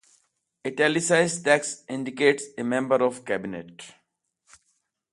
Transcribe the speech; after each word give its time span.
"Italicized 0.65 1.45
text" 1.45 1.83
indicates 1.87 2.45
a 2.57 2.63
member 2.63 2.95
of 3.05 3.23
cabinet. 3.23 3.83